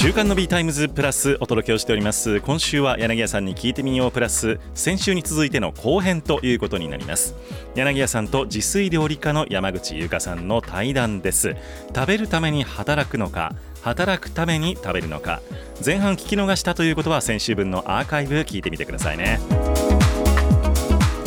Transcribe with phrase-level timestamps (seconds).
[0.00, 2.40] 週刊の B タイムズプラスお届けをしております。
[2.42, 4.60] 今週は柳谷さんに聞いてみようプラス。
[4.72, 7.34] 先週に続いての後編ということになります。
[7.74, 11.56] 柳家さんと自炊料理家の山口優香さんの対談です。
[11.92, 15.42] 食べるために働くのか働くために食べるのか。
[15.84, 19.40] 前半聞き逃したということは先週分のアーカイブ聞いてみてくださいね。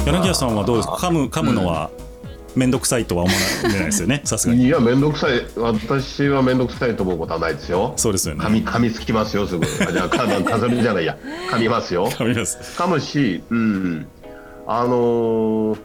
[0.06, 0.94] 柳家さんはどうですか？
[0.94, 1.92] 噛む噛むのは
[2.56, 4.22] 面倒くさいとは思わないですよね。
[4.26, 4.66] さすがに。
[4.66, 5.46] いや面倒くさい。
[5.56, 7.94] 私は面倒くさいと思うことはないですよ。
[7.96, 8.44] そうですよね。
[8.44, 9.66] 噛みつきますよすぐ。
[9.66, 11.18] あじゃあか飾りじゃないや。
[11.50, 12.10] 噛みますよ。
[12.12, 12.58] 噛みます。
[12.78, 14.08] 噛むしうん。
[14.68, 15.78] あのー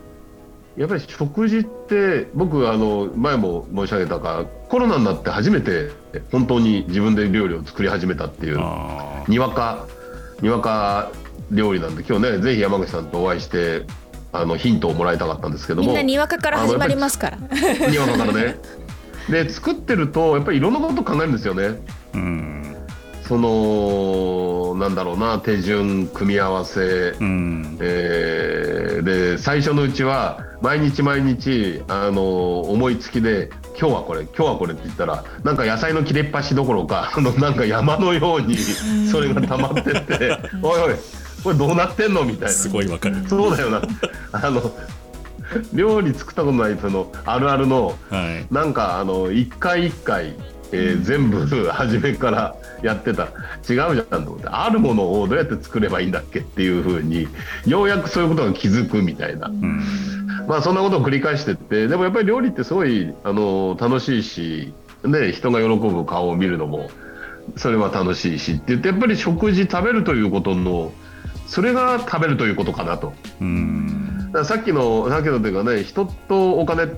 [0.76, 5.90] やっぱり食事って僕あの前も申し上げたかコロナになって初めて
[6.30, 9.86] 本当に自分で料理を作り始めたっていうあにわか
[10.42, 11.10] にわか
[11.50, 13.84] 料理なんで今日ねぜひ山口さんとお会いして
[14.40, 15.88] あのヒントをもらいたかったんですけども。
[15.88, 17.38] みんなにわかから始まりますから。
[17.88, 18.56] にわかからね。
[19.30, 21.62] で作ってるとやっぱりいろんなこと考えるんですよね。
[21.62, 21.78] ー
[22.14, 22.76] うん。
[23.26, 27.76] そのなんだろうな手順組み合わせ、うん。
[27.80, 40.94] えーで最初のうちは毎日毎日あの思いつきで今日はこれ今日はこれって言ったらなんか野菜の切れっ端どころかあのなんか山のようにそれが溜まってって おいおい
[41.46, 42.48] これどうなってんのみたいな。
[42.48, 43.24] すごいわかる。
[43.28, 43.80] そうだよな。
[44.32, 44.72] あの
[45.72, 48.52] 料理作ったことないそのあるあるのはい。
[48.52, 50.34] なんかあの一回一回、
[50.72, 53.22] えー全部初めから やってた。
[53.22, 53.30] 違う
[53.62, 54.48] じゃんと思って。
[54.48, 57.28] あるものをどうやって作ればいいんだっけっていうふうに
[57.64, 59.84] ようやくそういうことが気づくみたいな、うん。
[60.48, 64.74] まあそんなことを繰り返してってでもやっぱり料理ってすごいあの楽しいし、
[65.04, 66.90] ね、人が喜ぶ顔を見るのも
[67.54, 70.92] それは楽しいしって言ってやっぱり食事食べるということの
[71.46, 73.12] それが食べるということかなと。
[73.40, 74.32] うん。
[74.44, 76.88] さっきのさっきのというかね人とお金っ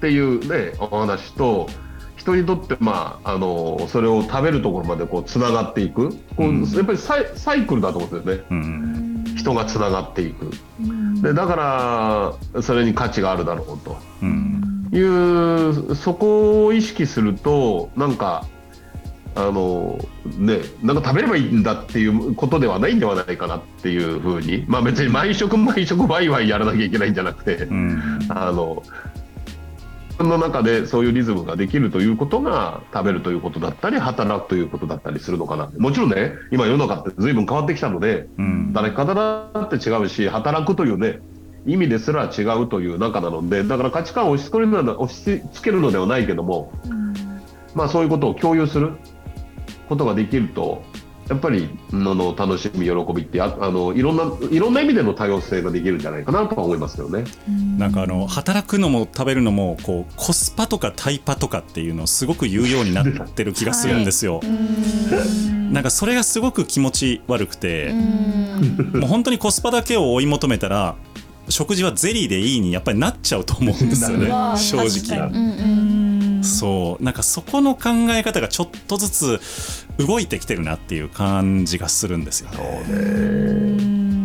[0.00, 1.68] ていうねお話と
[2.16, 6.10] 人にとってまああのそれを食べるところまでこうつながっていく。
[6.36, 6.64] こう、うん。
[6.64, 8.44] やっぱりサイサイクルだと思うんですよね。
[8.50, 9.24] うん。
[9.36, 10.50] 人がつながっていく。
[11.22, 13.96] でだからそれに価値があるだろうと。
[14.22, 14.88] うん。
[14.90, 18.46] いうそこを意識するとなんか
[19.34, 19.98] あの
[20.36, 24.64] ねなんか食べればいいんだっていうことではないんではないかなっていうふうに。
[24.66, 28.18] まあ別に毎食毎食ワイワイやらなきゃいけないんじゃなくて、うん。
[28.30, 28.82] あの
[30.10, 38.72] 自分の中でそういうリズムができるということが食べるということだったり働くということだったりするのかなもちろんね今世の中って随分変わってきたのでうん。
[38.74, 41.20] 働き方だって違うし働くというね
[41.66, 46.72] 意味ですら違うという中なのでだから価値観を押し付けるのは押し付けるのではないけども、
[47.74, 48.94] まあそういうことを共有する
[49.88, 50.82] ことができると
[51.28, 57.24] やっぱりあの楽しみ喜びってああのいろんないろんな意味での多様性ができるんじゃないかなとは思いますけどね。
[57.76, 64.40] なんかあの働くのも食べるのもこうコスパとかタイパとかっていうのをすごく言うようになってる気がするんですよ。
[65.70, 67.92] なんかそれがすごく気持ち悪くて、
[68.94, 70.96] もう本当にコスパだけを追い求めたら
[71.50, 74.28] 食事はゼリーでいいにやっぱりなっちゃうと思うんですよね。
[74.28, 75.97] な正直。
[76.42, 79.40] そうなんかそこの考え方がちょっとずつ
[79.98, 84.18] 動いてきてるなっていう感じがするんですよね。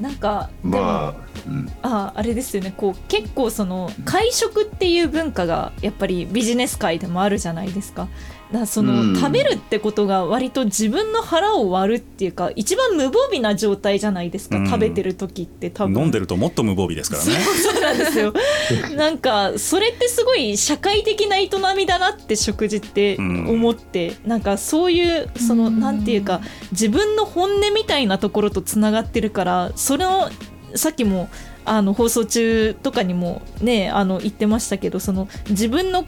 [0.00, 1.14] なんかでもまあ、
[1.46, 8.08] うんああれですよねこう結構その会食っていう文化がやっぱりビジネス界でもあるじゃないですか。
[8.52, 9.16] だその、うん。
[9.16, 14.66] 食べるってことが割と自分の腹を割るっていうか一番無防備な状態じゃないですか、うん。
[14.66, 16.02] 食べてる時って多分。
[16.02, 17.32] 飲んでるともっと無防備ですからね。
[17.40, 18.32] そうなんですよ。
[18.96, 26.40] なんかそれってすごい社会的な営みだなって食事って思って、なんかそういうそのなんていうか
[26.72, 30.28] 自分の本音みたいなところとつながってるからそれを
[30.74, 31.28] さっきも
[31.64, 36.04] あの放送中とかにもねあの言ってましたけどその自分の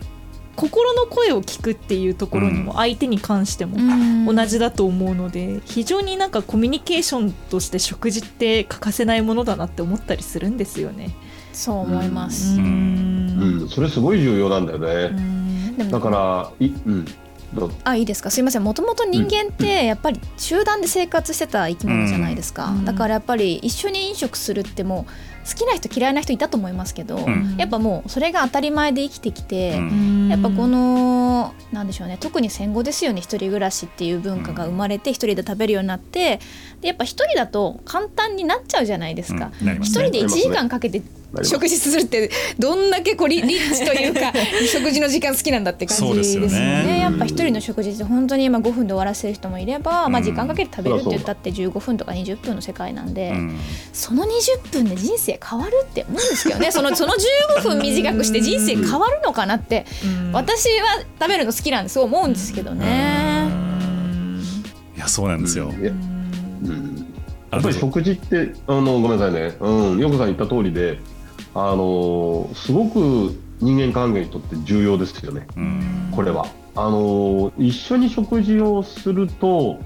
[0.57, 4.15] 心の声を聞くっていうところにも相手に関してもうん。
[4.25, 11.15] 同じだと思うので非常になんかコミュニケーションとして食事って欠かせないものだなって思ったりするんですよね。
[11.53, 12.59] そう思いまうす。
[12.59, 13.61] ん。
[13.61, 15.91] うん、それすごい重要なんだよね。
[15.91, 17.05] だから、い、うん、
[17.85, 18.31] あいいですか。
[18.31, 18.65] すいません。
[18.65, 22.85] もともと人間ってやっぱり集団で生活してた生き物じゃないですか、うん。
[22.85, 27.57] だからやっぱり一緒に飲食するってもう好きな人嫌いな人いたと思いますけど、ん。
[27.59, 30.29] やっぱもうそれが当たり前で生きてきて、うん。
[30.29, 33.21] やっぱこのなんでしょうね特に戦後ですよね。
[33.21, 36.41] 一人暮らしっていう文化が生まれて一人で食べるようになって
[36.81, 39.53] でやっぱ一人だと簡単になっちゃうじゃないですか。
[39.61, 39.67] うん。
[39.67, 40.07] なりますね。
[40.07, 41.03] 一人で1時間かけて
[41.43, 44.33] 食事するってどんだけこうリリッチというか
[44.73, 46.47] 食事の時間好きなんだって感じですよね。
[46.47, 47.01] よね。
[47.01, 53.59] やっぱ一人の食事って本当にまあ5分で終わらせる人もいれば、まあ、時間かけて食べるって言ったって15分とか20分の世界なんで、うん。
[53.93, 56.71] その20分で人生変わるって思うんですけどね。
[56.71, 57.15] そのその
[57.59, 59.87] 15分短くして人生変わるのかなって、
[60.33, 63.49] 私は食べるの好きなんですそう思うんですけどね。
[64.97, 67.07] いやそうなんですよ、いやうん。
[67.51, 70.99] あやっぱり食事ってあのごめんなさいね、うん、ヨコさん言った通りで、
[71.55, 76.47] あのすごく人間関係にとって重要ですよね、うんこれは。
[76.77, 79.79] あの一緒に食事をすると、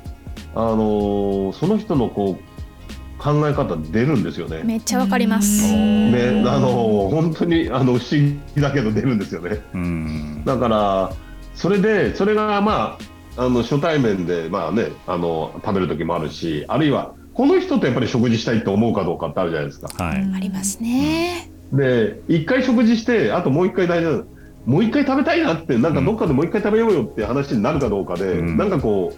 [0.54, 4.62] あのその人のこう考え方出るんですよね。
[4.64, 5.62] めっちゃわかります。
[5.62, 9.60] ね、あの本当にあの不思議だけど出るんですよね。
[9.74, 11.12] うんだから
[11.54, 12.98] それでそれがま
[13.36, 20.02] ああの初対面でまあねあの食べる時もあるし、あるいはこの人とやっぱり食事したいと思うかどうかってあるじゃないですか。
[20.02, 21.50] はい、ありますね。
[21.72, 24.24] で一回食事してあともう一回大事なの
[24.64, 28.56] もう一回食べたいなってなんかどっかでもう一回食べようよって話になるかどうかで、うん。
[28.56, 29.14] なんかこ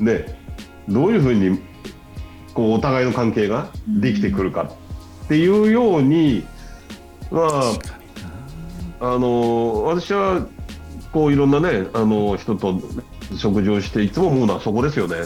[0.00, 0.38] うね
[0.88, 1.60] どういうふうに
[2.54, 4.72] こうお互いの関係ができてくるか
[5.24, 6.44] っていうように、
[7.30, 7.62] まあ
[9.00, 10.46] あの私は
[11.12, 12.80] こういろんなねあの人と
[13.36, 15.16] 食事をしていつも思うのはそこですよね。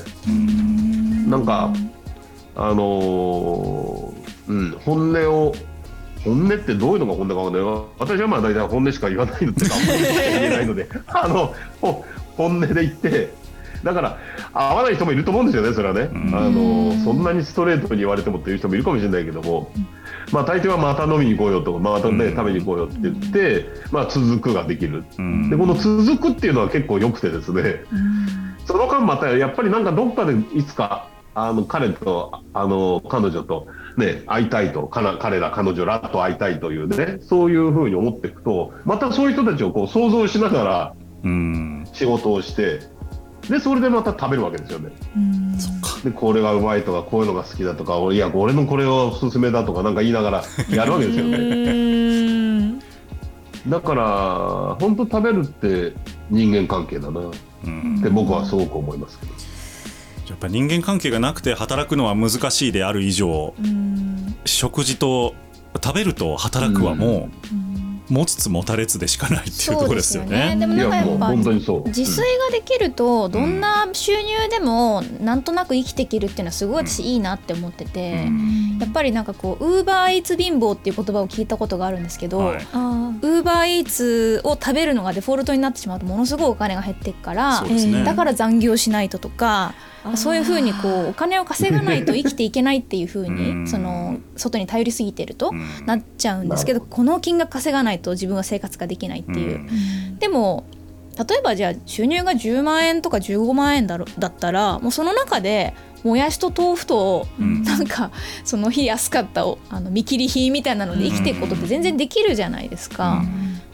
[1.28, 1.72] なんか
[2.54, 4.12] あの
[4.48, 5.54] うん本音を
[6.24, 7.82] 本音ってどういうのが本音かわかんない。
[7.98, 10.88] 私はまあ大体本音しか言わないのであんまり言えないので。
[11.06, 12.04] あのほ
[12.36, 13.34] 本音で言って
[13.84, 14.18] だから
[14.52, 16.34] 合わない人もいると思うんですよねそれはね、うん。
[16.34, 19.72] あのそんなにストレートに言われてもっていう人もいるかもしれないけども、
[20.30, 22.36] まあ大抵はまた飲みに行こうよとかまたね、うん。
[22.36, 25.04] 食べに行こうよって言って、まあ続くができる。
[25.18, 25.50] うん。
[25.50, 27.82] でこの続くっていうのは結構良くてですね、
[28.66, 40.94] その間またやっぱりなんかどっかでいつかあの彼とあの彼女と、ね、会いたいとかな彼ら彼女らと会いたいというねそういうふうに思っていくとまたそういう人たちをこう想像しながら
[41.24, 42.80] うん仕事をして
[43.48, 44.92] でそれでまた食べるわけですよね。
[45.58, 52.82] そっかでこれがうまいとかこういうのが好きだとかいや俺のこれはおすすめだとかなんか言いながら やるわけですよね。
[53.68, 55.92] だから本当食べるって
[56.30, 57.24] 人間関係だなっ
[57.64, 59.51] うんて僕はすごく思いますけど。
[60.28, 63.54] やっぱ人間関係がなくて働くのは難しいである以上
[64.44, 65.34] 食事と
[65.82, 67.71] 食べると働くはもう
[68.12, 70.54] 持ちつ持たれつでしかないっていうところですよね。
[70.58, 71.84] でもいやもうなんかやっぱ本当にそう。
[71.86, 78.28] 自炊ができるとどんな収入でもなんとなく生きていけるっていうのはすごい私いいなって思ってて、
[78.80, 82.56] やっぱりなんかこうウーバーイーツ貧乏っていう言葉を聞いたことがあるんですけど、はい。
[82.56, 88.04] ウーバーイーツを食べるのがデフォルトになってしまうとものすごいお金が減っていくからね。
[88.04, 89.74] だから残業しないととか
[90.16, 93.62] そういうふうにこうお金を稼がないと生きていけないっていうふううん。
[93.62, 95.86] にその外に頼りすぎてるとうん。
[95.86, 99.58] なっちゃうんですけどこの金額稼がないと自分は生活ができないっていう。
[99.58, 100.18] うん。
[100.18, 100.64] でも
[101.18, 107.62] 例えばじゃあ収入が10万円とか15万円だろだったらもうその中でもやしと豆腐とうん。
[107.62, 108.10] なんか
[108.44, 113.22] その日安かったおあの見切り品みたいなので生きていくことって全然できるじゃないですか。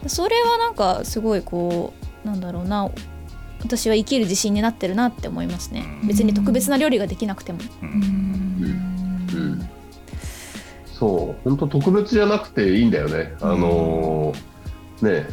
[0.07, 1.93] それはなんかすごいこ
[2.23, 2.89] うなんだろうな
[3.61, 5.85] 私は生きる自信になってるなって思いますね。
[6.01, 6.07] うん。
[6.07, 7.59] 別に特別な料理ができなくても。
[7.81, 7.89] うん。
[7.89, 9.69] うん。
[10.85, 13.35] そう本当特別じゃなくていいんだよね。
[13.41, 15.27] あのーね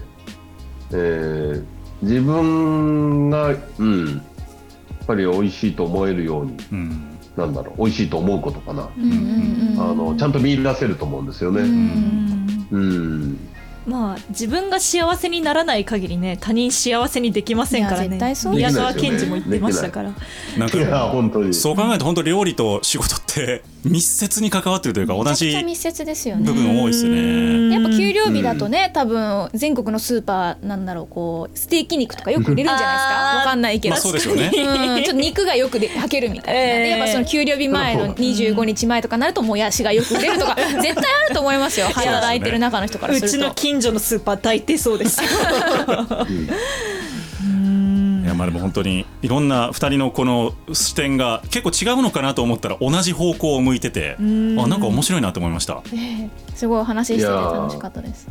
[0.92, 1.64] えー
[2.02, 7.18] 自分が、うん、やっぱり美味しいと思えるようにうん。
[7.36, 9.80] なんだろう美味しいと思うことかな、うんうんうん。
[9.80, 11.62] あのちゃんと見出せると思うんですよね。
[11.62, 12.66] うん。
[12.70, 13.38] うん
[13.86, 18.08] まあ自分が幸せにならない限りね他人幸せにできませんからね。
[18.08, 18.70] 宮ですよね。
[18.70, 20.12] 沢賢治も言ってましたから。
[20.58, 20.80] なんかい。
[20.80, 21.54] や本当に。
[21.54, 26.52] そう考えると本当料理と仕事って密接に関わってるというか同じ密接ですよ部ね。
[26.52, 27.74] 分多いですね。
[27.74, 33.38] やっぱ給料日だとね、多分全国のスーパーなんだろうこうステーキ肉とかよく入れるんじゃないですか？
[33.38, 34.50] わかんないけど、まあそうでしょうね。
[34.52, 45.28] うん、ちょっと肉がよくではけるみたいな、ええでやっぱその給料日前の25日前とかになるともやしがよく売れるとか絶対あると思いますよ働いてる中の人からうするとちの近所のスーパー大抵そうですよ。
[48.24, 55.80] いやまあでも本当にいろんな2人のこの視点が結構違うのかなと思ったら同じ方向を向いててあなんか面白いなと思いました。
[55.92, 58.28] ええすごいお話ししてて楽しかったです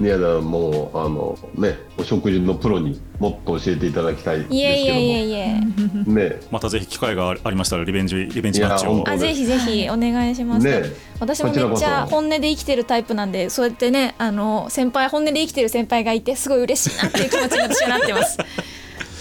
[0.00, 4.60] いやだもうあのねお食事のプロにもっと教えていただきたいですけども。
[4.60, 5.60] いえいえいえいえ。
[6.06, 6.40] ね。
[6.50, 9.08] またぜひ機会がありましたらリベンジリベンジマッチを。
[9.08, 10.82] あぜひぜひお願いします、ね。
[11.20, 18.38] 私もめっちゃ本音で生きてるタイプなんでそうやってねあの先輩本音で生きてる先輩がいてすごい嬉しいなっていう気持ちに私はなってます。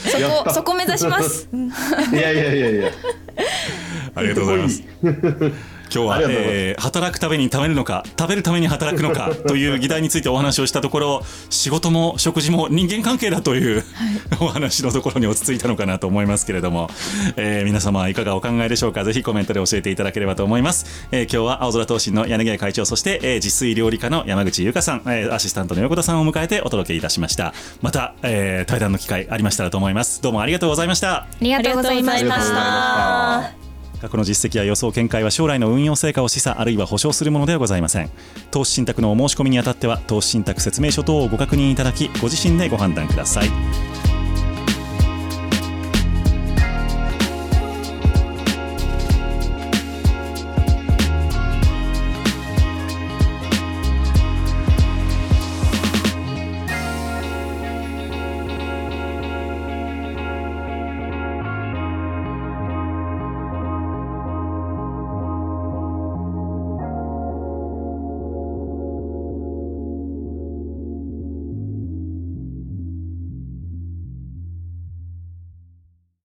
[0.03, 1.47] そこそこ目指します。
[2.11, 2.91] いやいやいやいや。
[4.15, 4.83] ありがとうございます。
[5.93, 13.85] 今日は、えー、働くために食べるのか食べるために働くのか という議題についてお話をしたところ仕事も食事も人間関係だという、はい、
[14.39, 16.89] お話のところに落ち着いたのかなと思いますけれども、
[17.35, 19.03] えー、皆様いかがお考えでしょうか？
[19.03, 27.53] ぜひコメントで教えていただければと思います、えー、今日は青空投信の柳家会長そして、えー、自炊料理家の山口優香さん、えー、アシスタントの横田さんを迎えてお届けいたしました。
[27.81, 30.21] また、えー、対談の機会ありましたらと思います。
[30.21, 31.13] どうもありがとうございました。
[31.13, 33.72] ありがとうございました
[34.03, 38.09] 過去の実績や予想見解は将来の運用成果を示唆あるいは保証するものではございません。
[38.51, 44.02] 投資信託のお申し込みにあたっては投資信託説明書等をご確認いただきご自身でご判断ください。